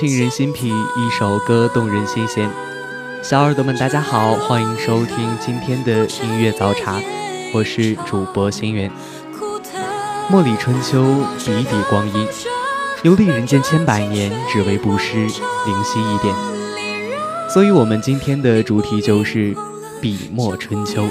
[0.00, 2.48] 沁人心脾，一首歌动人心弦。
[3.20, 7.02] 小耳朵们，大家好，欢迎收听今天的音乐早茶，
[7.52, 8.88] 我是主播心源。
[10.30, 11.02] 墨里春秋，
[11.44, 12.28] 笔笔光阴，
[13.02, 16.32] 游历人间千百年，只为不失灵犀一点。
[17.52, 19.52] 所以，我们今天的主题就是
[20.00, 21.08] 笔墨春秋。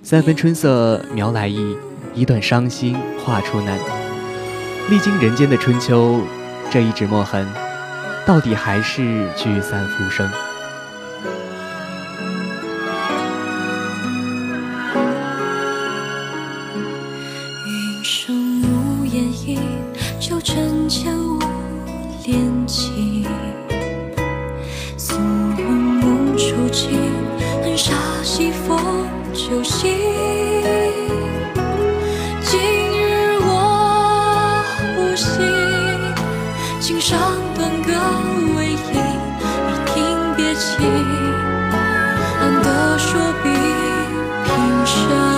[0.00, 1.76] 三分春色描来意，
[2.14, 3.76] 一段伤心画出难。
[4.88, 6.20] 历经人间的春秋。
[6.72, 7.46] 这一纸墨痕，
[8.24, 10.32] 到底还是聚散浮生。
[37.12, 37.20] 唱
[37.54, 37.92] 断歌
[38.56, 38.76] 未吟，
[39.68, 39.94] 已听
[40.34, 40.70] 别情。
[42.40, 43.50] 暗的说比
[44.44, 45.31] 平生。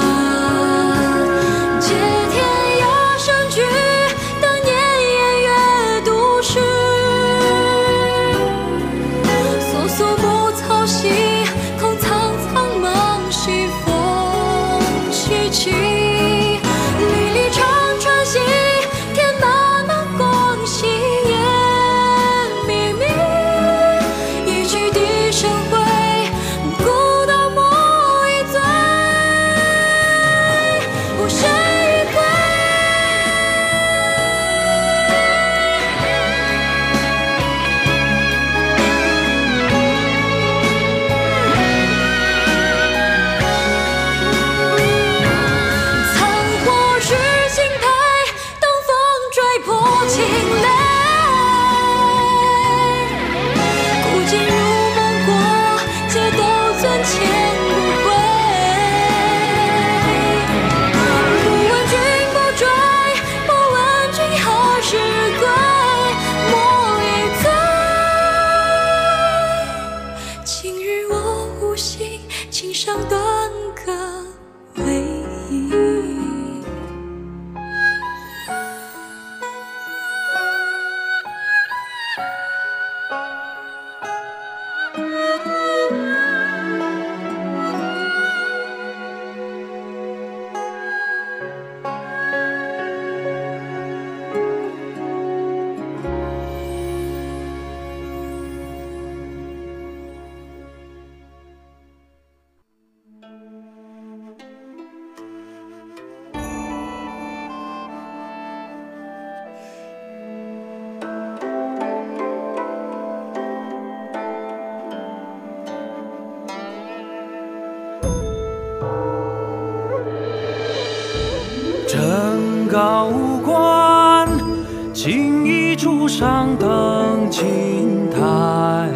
[126.09, 128.89] 上灯青苔，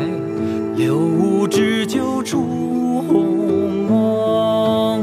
[0.77, 5.03] 六五置酒烛红梦。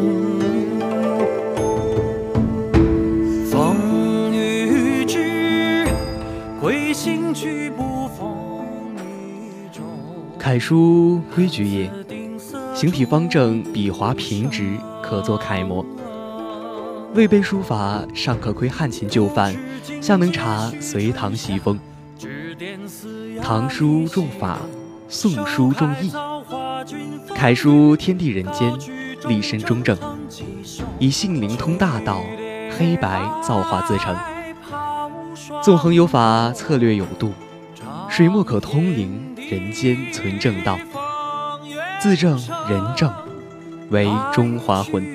[3.50, 5.86] 风雨之
[6.62, 8.28] 归心曲不逢
[8.98, 9.84] 一中。
[10.38, 11.92] 楷书规矩也，
[12.74, 15.86] 形体方正，笔划平直，可作楷模。
[17.14, 19.56] 魏碑书法尚可窥汉秦旧范，
[20.02, 21.80] 下能察隋唐习风。
[23.48, 24.58] 唐书重法，
[25.08, 26.12] 宋书重义。
[27.36, 28.74] 楷书天地人间，
[29.28, 29.96] 立身中正，
[30.98, 32.24] 以性灵通大道，
[32.76, 34.18] 黑白造化自成。
[35.62, 37.34] 纵横有法，策略有度，
[38.10, 40.80] 水墨可通灵，人间存正道。
[42.02, 42.32] 自正
[42.68, 43.14] 人正，
[43.92, 45.15] 为中华魂。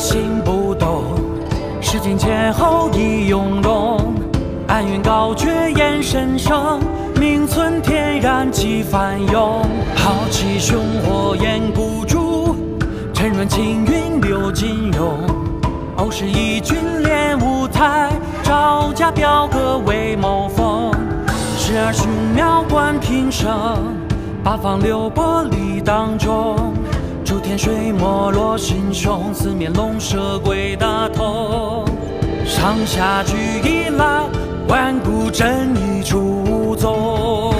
[0.00, 1.04] 心不动，
[1.78, 4.14] 世间前后已雍容。
[4.66, 6.80] 安云高绝眼神生，
[7.16, 9.62] 名存天然气翻涌。
[9.94, 12.56] 豪气雄火焰孤注，
[13.12, 15.18] 沉润青云流金融。
[15.98, 18.10] 欧氏义军练舞台，
[18.42, 20.90] 赵家表哥为谋锋。
[21.58, 23.94] 十二雄妙观平生，
[24.42, 26.72] 八方流波里当中。
[27.30, 31.84] 诸天水没落心胸，四面龙蛇鬼大同。
[32.44, 34.24] 上下俱已来，
[34.66, 37.54] 万古真意出宗。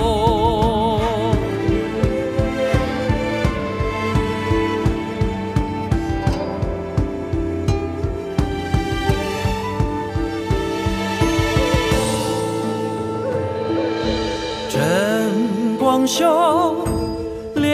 [14.68, 16.89] 真光秀。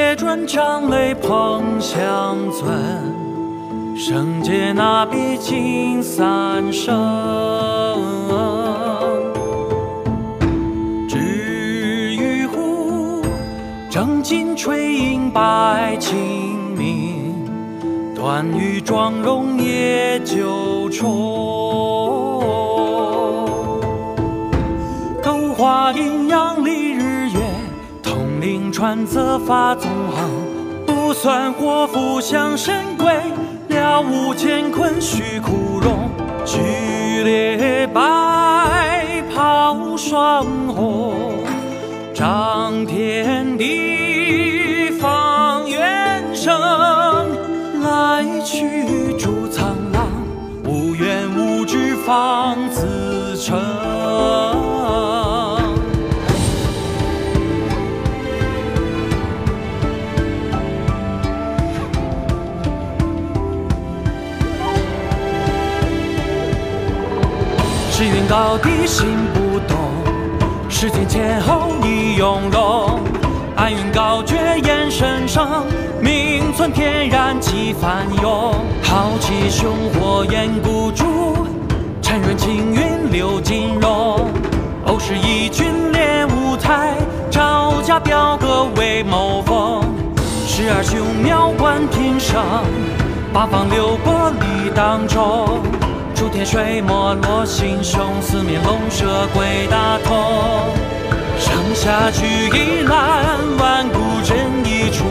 [0.07, 2.65] 列转张泪碰相尊，
[3.97, 6.95] 生劫那笔尽三生。
[11.09, 11.19] 至
[12.15, 13.21] 于乎，
[13.91, 16.17] 正襟垂影百清
[16.77, 17.35] 明，
[18.15, 21.11] 断羽妆容夜九重。
[25.21, 26.56] 勾画阴阳。
[28.77, 30.31] 传泽发纵横，
[30.85, 33.11] 不算祸福向神归，
[33.69, 36.11] 了无乾坤须枯荣。
[36.45, 36.61] 举
[37.25, 41.43] 列白袍双红，
[42.13, 46.55] 掌天地放元生。
[47.83, 50.07] 来去逐苍狼，
[50.67, 53.86] 无怨无知方自成。
[67.99, 69.79] 世缘高低心不动，
[70.69, 73.01] 世间前后已雍容。
[73.57, 75.65] 暗云高绝眼神生，
[75.99, 78.55] 名存天然气翻涌。
[78.83, 81.07] 豪气雄火焰孤注，
[82.03, 84.29] 沉润青云流金融。
[84.85, 86.93] 欧氏义军练舞台，
[87.31, 89.81] 招架表哥为谋锋。
[90.47, 92.45] 时而雄妙观平生，
[93.33, 95.63] 八方流波里当中。
[96.17, 100.75] 诸天水没落心胸，四面龙蛇鬼大同。
[101.39, 105.05] 上下俱一览，万古真一出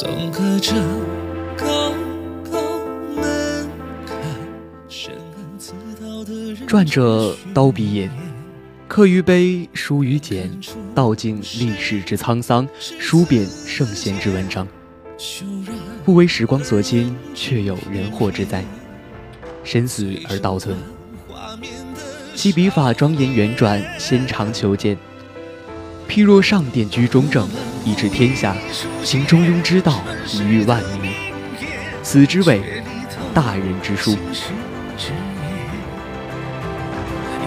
[0.00, 0.74] 纵隔着
[1.54, 1.92] 高
[2.50, 2.60] 高
[3.14, 3.68] 门
[4.06, 4.16] 槛，
[4.88, 8.10] 深谙此道的人转着刀笔眼，
[8.88, 10.50] 刻于碑，书于简，
[10.94, 12.66] 道尽历史之沧桑，
[12.98, 14.66] 书遍圣贤之文章。
[16.06, 18.64] 不为时光所侵，却有人祸之灾。
[19.62, 20.74] 生死而道存，
[22.34, 24.96] 其笔法庄严圆转，纤长遒健。
[26.08, 27.46] 譬若上殿居中正，
[27.84, 28.54] 以治天下；
[29.02, 31.12] 行中庸之道，以御万民。
[32.02, 32.82] 此之谓
[33.34, 34.16] 大人之书。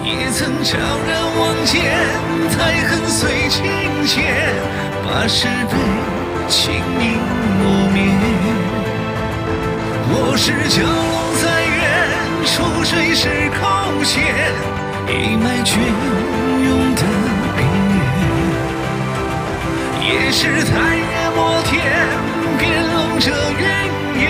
[0.04, 1.82] 也曾悄然望见，
[2.52, 3.64] 太恨随情
[4.06, 4.22] 切，
[5.04, 5.76] 把是非
[6.48, 7.18] 清明
[7.58, 7.96] 磨灭。
[10.08, 11.82] 我是蛟龙在渊，
[12.46, 13.26] 出水时
[13.58, 13.60] 口
[14.04, 14.20] 血，
[15.08, 15.74] 一脉隽
[20.38, 21.82] 是太岳摩天，
[22.58, 23.64] 变龙者云
[24.20, 24.24] 烟，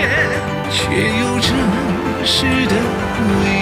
[0.71, 0.79] 却
[1.19, 1.51] 有真
[2.23, 2.75] 实的
[3.27, 3.56] 威严。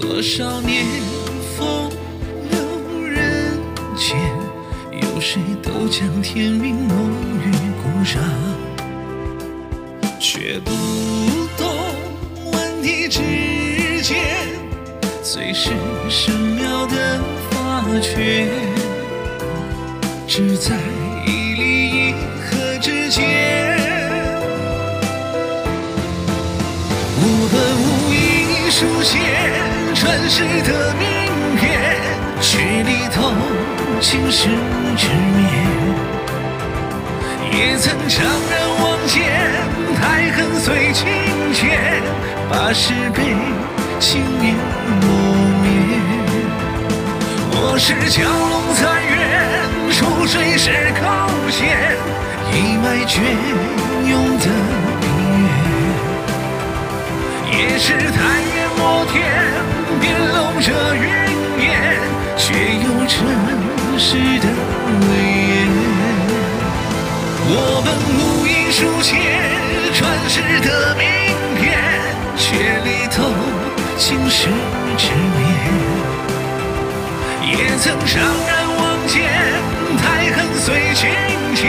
[0.00, 0.86] 多少年
[1.56, 1.90] 风
[2.50, 2.58] 流
[3.06, 3.58] 人
[3.94, 4.16] 间，
[4.92, 7.50] 有谁都将天命弄于
[7.82, 8.22] 股掌？
[10.18, 10.70] 却不
[11.58, 11.66] 懂
[12.52, 14.16] 万体之间，
[15.22, 15.70] 最是
[16.08, 18.48] 神妙的发觉，
[20.26, 20.76] 只在
[21.26, 23.78] 一粒一合之间。
[27.22, 29.18] 我本无意书写
[30.10, 31.06] 乱世的名
[31.56, 31.70] 篇，
[32.40, 33.32] 却力透
[34.00, 34.48] 青史
[34.96, 35.46] 之面。
[37.52, 38.18] 也曾怅
[38.50, 39.22] 然望见，
[40.00, 41.06] 太恨随情
[41.54, 41.78] 切，
[42.50, 43.22] 把是非
[44.00, 44.50] 轻易
[45.00, 45.06] 磨
[45.62, 45.64] 灭。
[47.52, 48.82] 我是蛟龙在
[49.14, 49.14] 渊，
[49.92, 50.66] 出水时
[51.00, 51.60] 高悬，
[52.50, 53.22] 一脉隽
[54.10, 54.46] 永的
[55.00, 55.06] 冰
[55.38, 55.46] 月。
[57.52, 59.18] 也是太岳摩天，
[60.10, 61.02] 变龙者云
[61.62, 61.70] 烟，
[62.36, 63.14] 却有真
[63.96, 64.08] 实
[64.40, 64.46] 的
[65.06, 65.08] 威
[65.46, 65.52] 严。
[67.46, 67.88] 我本
[68.18, 69.14] 无意书写
[69.94, 70.34] 传世
[70.66, 71.06] 的名
[71.60, 71.78] 篇，
[72.36, 72.42] 却
[72.82, 73.22] 力透
[73.96, 74.48] 青史
[74.98, 75.40] 执念。
[77.52, 79.14] 也曾怅然望见，
[79.96, 80.02] 太
[80.34, 81.08] 恨随情
[81.54, 81.60] 切，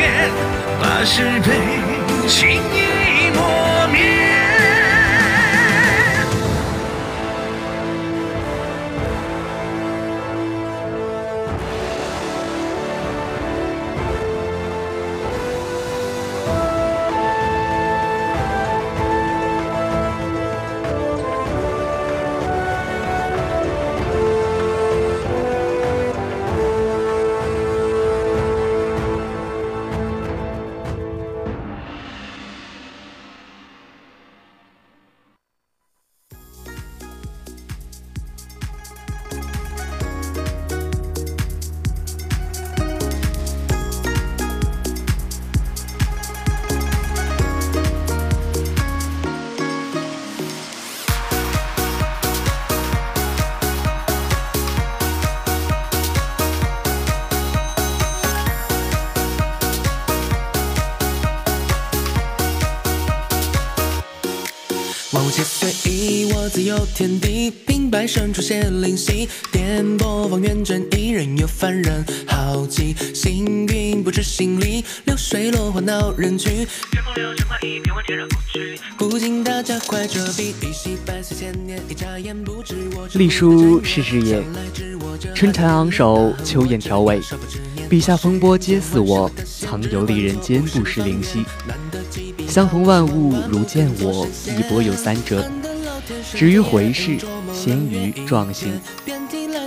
[0.82, 1.48] 把是非
[2.28, 4.21] 轻易磨灭。
[66.52, 67.50] 自有天地。
[67.66, 72.94] 平白生出些灵犀，颠簸方圆正义，任由凡人好奇。
[73.14, 76.50] 行云不知行理，流水落花闹人去。
[76.50, 78.78] 天风流，尘快意，变幻天然不去。
[78.98, 83.08] 古今大家快遮蔽，一夕百岁千年，一眨眼不知我。
[83.14, 84.44] 隶书是日也，
[85.34, 87.22] 春蚕昂首，秋雁调尾。
[87.90, 91.46] 笔下风波皆似我，曾游历人间不识灵犀。
[92.48, 94.28] 相逢万物如见我，
[94.58, 95.50] 一波有三折。
[96.34, 97.18] 止于回视，
[97.54, 98.80] 先于壮行。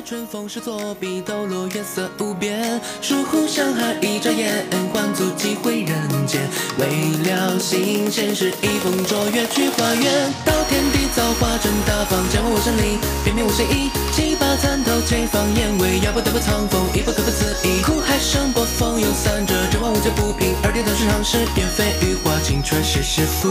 [0.06, 2.78] 春风是作笔，抖落月色无边。
[3.00, 5.96] 疏忽山海一眨眼，换足几回人
[6.26, 6.42] 间。
[6.76, 6.84] 为
[7.24, 10.30] 了新鲜事，一风卓越去花园。
[10.44, 13.88] 到天地造化真大方，江湖生灵，偏偏无谁意。
[14.12, 17.80] 七八参透且放眼尾，要不得不藏锋，一不可不自意。
[17.80, 20.54] 苦海生波，风有三折，这万物皆不平。
[20.62, 23.48] 二点都是常事，便飞羽化，青春是是福。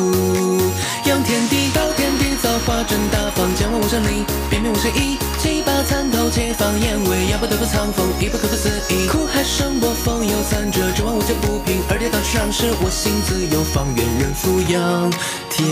[1.06, 1.93] 仰天地，到天地
[2.44, 5.18] 造化真大方，江湖生灵，偏偏无谁意。
[5.40, 9.08] 七八参透且放烟尾，要不得不藏锋，一不可不自意。
[9.08, 11.82] 苦海生波，风有三折，这万物皆不平。
[11.90, 15.10] 二跌到去常是，我心自有方圆人俯仰
[15.50, 15.66] 天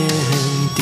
[0.73, 0.81] 地。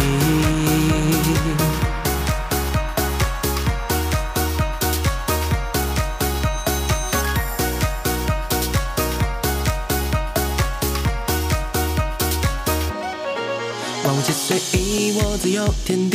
[15.59, 16.08] 有天，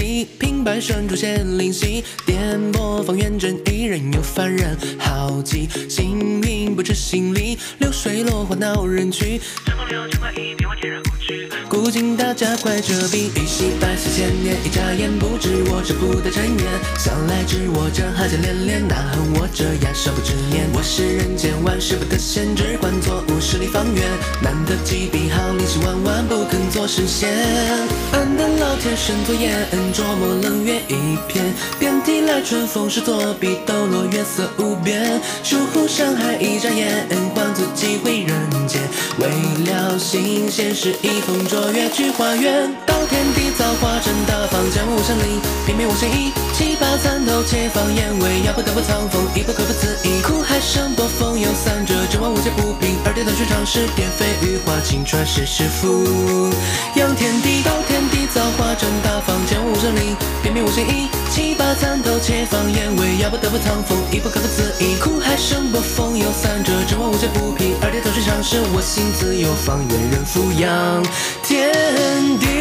[0.65, 5.69] 白生出现灵犀，颠簸方圆正义，任由凡人好奇。
[5.91, 9.41] 行云不知行里，流水落花闹人去。
[9.67, 11.49] 春风流，情意变幻天然无趣。
[11.69, 16.65] 古今大家快折笔，一夕百岁千年，一眨眼不知我这不得尘缘。
[16.99, 20.67] 向来知我这哈欠连连，哪恨我这样少不知念。
[20.73, 24.03] 我是人间万事不得闲，只管做五十里方圆。
[24.41, 27.29] 难得几笔好力气，万万不肯做神仙。
[28.13, 29.15] 安得老天生。
[29.25, 31.45] 作眼，琢磨冷月一片，
[31.81, 35.21] 遍地来春风是作笔，抖落月色无边。
[35.43, 38.81] 疏忽山海一眨眼，换足几回人间。
[39.19, 39.27] 未
[39.67, 42.73] 了新鲜事，一风卓越去花园。
[42.87, 46.31] 到天地造化真大方，江湖生灵，偏偏无谁意。
[46.53, 50.23] 七八参透且放眼尾，要不得不藏锋，一不可不自意。
[50.23, 52.95] 苦海生波，风有三折，这万物皆不平。
[53.05, 56.55] 二点断续常事，便飞羽化，青传世世福。
[56.95, 58.89] 仰天地，到天地造化真。
[59.03, 59.35] 大方
[59.85, 61.11] 生灵，偏偏无心意。
[61.29, 64.97] 七八参透且放眼尾，要不得不藏风，一不可不自意。
[64.97, 67.77] 苦海生波，风有三折，这万物皆不平。
[67.83, 71.03] 二叠头水常事，我心自有方圆人抚养
[71.43, 72.54] 天地。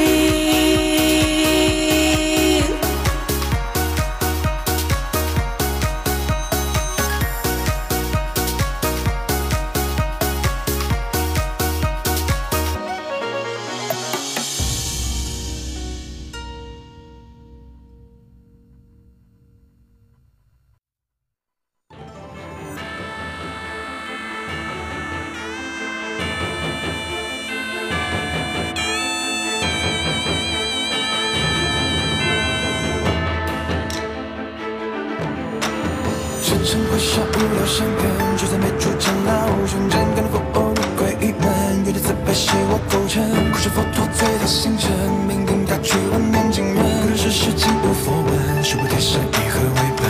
[36.74, 38.02] 生活上无聊相片，
[38.36, 41.46] 就散没出钱老熊真敢过哦，归一本，
[41.86, 44.90] 有点自卑写我构成，不是佛陀最大心诚，
[45.28, 50.10] 命定他去万年经门，可是事情无佛问，是不天生以和为本，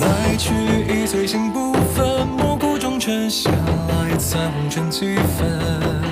[0.00, 0.50] 来去
[0.92, 6.02] 已随心不分，莫鼓忠声闲来残尘几分，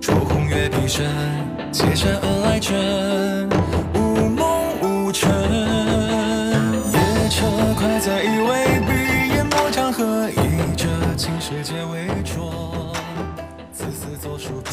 [0.00, 1.06] 朱红月披身，
[1.70, 3.33] 借山而来枕。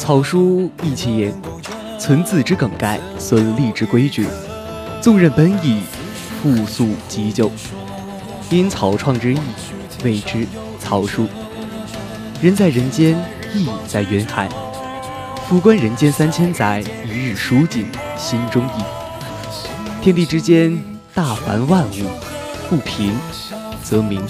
[0.02, 1.32] 草书意其言，
[1.96, 4.26] 存字之梗概，损隶之规矩。
[5.00, 5.82] 纵任本意，
[6.42, 7.48] 复素急就，
[8.50, 9.38] 因草创之意，
[10.02, 10.44] 谓之
[10.80, 11.28] 草书。
[12.40, 13.16] 人在人间，
[13.54, 14.48] 意在云海。
[15.46, 17.86] 俯观人间三千载，一日书尽
[18.18, 18.82] 心中意。
[20.02, 20.76] 天地之间，
[21.14, 22.10] 大凡万物，
[22.68, 23.16] 不平
[23.84, 24.20] 则鸣。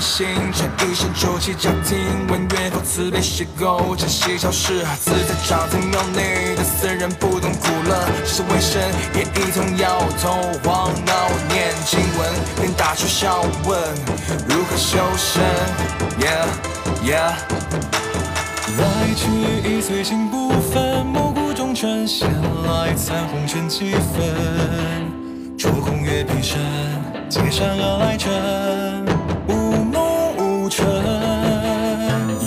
[0.00, 8.80] 星辰一声抽泣，家庭问缘否慈悲邂逅，珍惜消失，自在长亭庙内的僧人不懂苦乐，只是为生
[9.14, 13.78] 也一同摇头晃脑，念经文，便大声笑问
[14.48, 15.42] 如何修身。
[16.18, 16.48] Yeah
[17.04, 17.34] yeah，
[18.78, 18.82] 来
[19.14, 19.28] 去
[19.68, 22.26] 已随心不分，暮鼓中尘，闲
[22.66, 25.06] 来残红尘几分，
[25.58, 26.58] 烛红月平生。
[27.28, 28.28] 接踵而来着
[29.06, 29.19] 无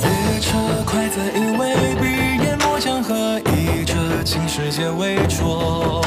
[0.02, 2.04] 列车快载，因为闭
[2.43, 6.03] 眼摸江河，以这青石阶为酌。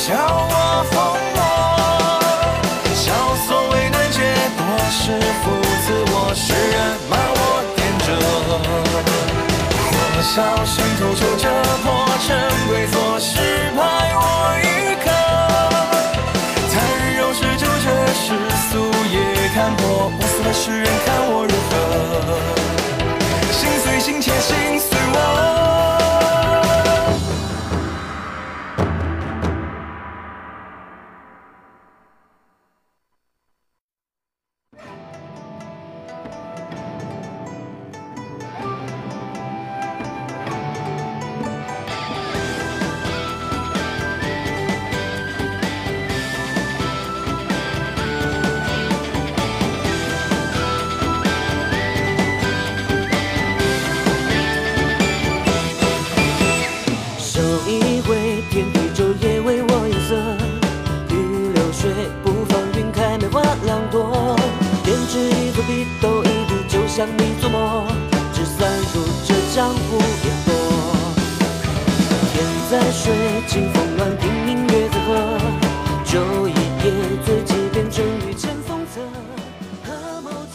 [0.00, 0.56] 笑我
[0.90, 0.96] 疯
[1.36, 1.38] 魔。
[2.94, 3.12] 笑
[3.46, 4.16] 所谓难解
[4.56, 5.12] 多是
[5.44, 5.52] 负
[5.84, 6.74] 自我，世人
[7.10, 7.40] 骂我
[7.76, 8.08] 颠折。
[9.92, 11.44] 我笑心头手折。
[11.84, 11.86] 破
[12.24, 12.28] 尘
[12.66, 13.36] 归所事，
[13.76, 13.78] 派
[14.16, 14.24] 我
[14.64, 14.64] 一
[15.04, 15.06] 刻。
[16.72, 16.72] 残
[17.18, 17.86] 柔是就这
[18.16, 18.24] 世
[18.72, 18.72] 俗。
[19.12, 19.14] 也
[19.52, 21.72] 看破，无所谓世人看我如何，
[23.52, 24.32] 心碎心切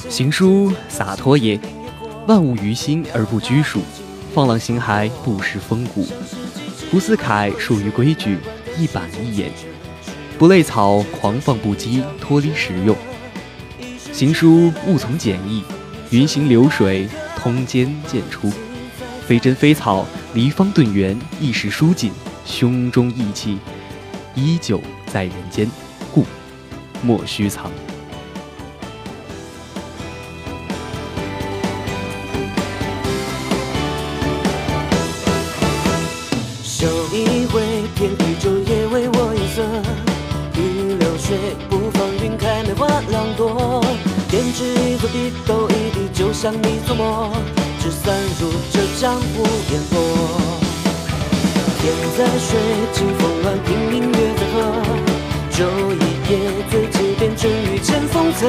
[0.10, 1.60] 行书洒脱也，
[2.28, 3.82] 万物于心而不拘束，
[4.34, 6.08] 放浪形骸不失风骨。
[6.92, 8.38] 不似楷属于规矩，
[8.78, 9.50] 一板一眼；
[10.38, 12.96] 不类草狂放不羁，脱离实用。
[14.14, 15.64] 行书务从简易，
[16.12, 18.52] 云行流水，通间渐出。
[19.28, 22.12] 非真非草，离方顿圆，一时疏紧，
[22.46, 23.58] 胸中意气
[24.36, 25.70] 依旧在人间，
[26.14, 26.24] 故
[27.02, 27.72] 莫须藏。
[46.62, 47.32] 你琢磨，
[47.80, 49.94] 纸散入这江湖烟波。
[51.80, 52.58] 天在水，
[52.94, 54.56] 清风乱，听明月在河。
[55.52, 56.34] 酒一夜，
[56.70, 58.48] 醉几遍，春雨千风泽。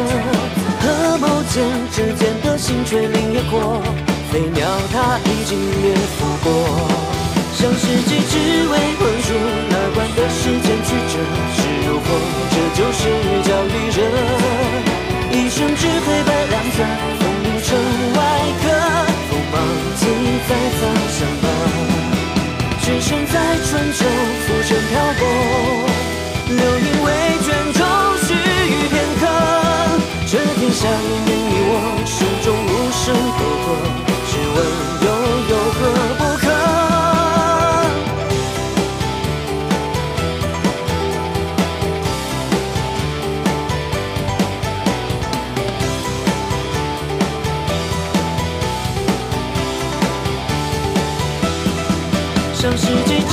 [0.80, 3.82] 合眸间，指尖的星垂林野阔。
[4.32, 6.46] 飞鸟它已经掠拂过。
[7.54, 9.28] 向世纪只为困住，
[9.70, 11.14] 哪管得世间曲折
[11.56, 12.06] 是如何？
[12.52, 13.00] 这就是
[13.42, 13.98] 教育人，
[15.32, 17.25] 一生只黑白两色。
[23.76, 23.98] 春秋
[24.46, 25.20] 浮沉漂泊，
[26.48, 27.08] 流云为
[27.44, 27.84] 卷中
[28.22, 29.22] 须臾片刻。
[30.26, 30.88] 这天下
[31.26, 31.28] 你
[31.60, 31.70] 我，
[32.06, 33.04] 声中无声
[33.36, 33.68] 沟壑，
[34.30, 34.58] 试问
[35.02, 35.06] 又
[35.50, 35.78] 有何
[36.16, 36.46] 不可？
[52.78, 53.32] 世纪只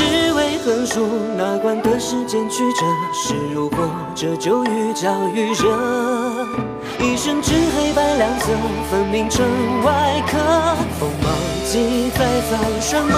[0.93, 3.89] 为横竖，哪管得世间曲折是如何？
[4.13, 5.55] 这就欲教育人，
[6.99, 8.53] 一生只黑白两色，
[8.91, 9.43] 分明成
[9.83, 10.37] 外壳。
[10.99, 11.33] 锋芒
[11.65, 13.11] 记在藏什么？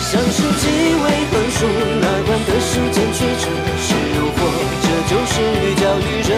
[0.00, 1.66] 向世纪为横竖，
[2.00, 3.46] 哪管得世间曲折
[3.78, 4.38] 是如何？
[4.82, 6.30] 这就是欲教育人，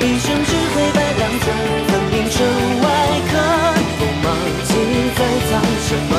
[0.00, 1.46] 一生只黑白两色，
[1.88, 2.46] 分明成
[2.82, 2.86] 外
[3.30, 3.32] 壳。
[3.98, 4.26] 锋芒
[4.64, 4.70] 记
[5.16, 5.18] 在
[5.50, 6.12] 藏什么？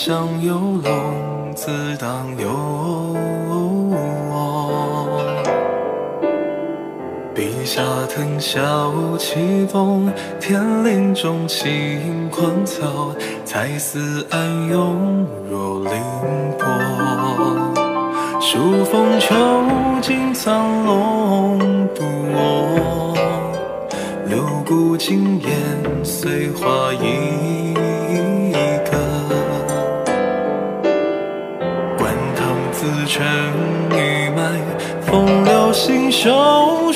[0.00, 2.48] 万象游龙，自当有
[3.90, 3.92] 我。
[7.34, 10.10] 笔下腾霄起风，
[10.40, 15.92] 天灵中清昆草，才思暗涌若凌
[16.58, 16.66] 波。
[18.40, 19.34] 数风秋
[20.00, 21.58] 尽苍龙
[21.94, 23.14] 不卧，
[24.26, 25.50] 六股惊烟
[26.02, 27.19] 碎花一
[36.22, 36.89] 手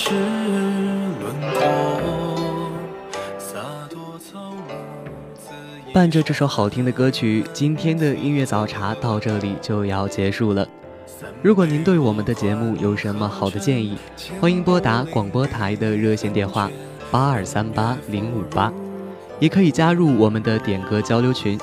[0.00, 2.70] 是轮廓，
[5.92, 10.64] 伴着这首好听的歌曲，今天的音乐早茶到这里就要结束了。
[11.42, 13.98] 如果您对我们的节目有什么好的建议，
[14.40, 16.70] 欢迎拨打广播台的热线电话
[17.10, 18.72] 八二三八零五八，
[19.40, 21.58] 也可以加入我们的点歌交流群，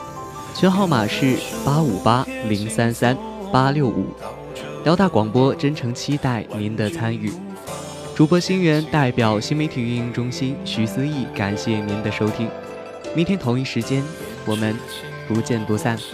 [0.53, 3.17] 群号码是八五八零三三
[3.49, 4.07] 八六五。
[4.83, 7.31] 辽大广播真诚期待您的参与。
[8.15, 12.49] 主播星源代表新媒体运营中心徐思义，感谢您的收听。
[13.13, 14.01] 明天同一时间，
[14.45, 14.73] 我们
[15.27, 15.97] 不见不散。
[15.97, 16.05] 谁